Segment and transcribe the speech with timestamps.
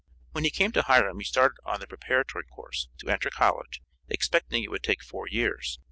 [0.31, 4.63] When he came to Hiram he started on the preparatory course, to enter college, expecting
[4.63, 5.77] it would take four years.